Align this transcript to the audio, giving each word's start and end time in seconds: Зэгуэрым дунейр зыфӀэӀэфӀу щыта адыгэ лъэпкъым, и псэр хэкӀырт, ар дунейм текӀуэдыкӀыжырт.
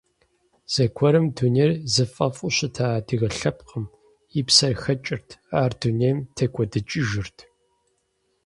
Зэгуэрым 0.73 1.25
дунейр 1.35 1.71
зыфӀэӀэфӀу 1.93 2.53
щыта 2.55 2.85
адыгэ 2.97 3.29
лъэпкъым, 3.37 3.85
и 4.39 4.41
псэр 4.47 4.73
хэкӀырт, 4.81 5.27
ар 5.61 5.71
дунейм 5.79 6.17
текӀуэдыкӀыжырт. 6.35 7.37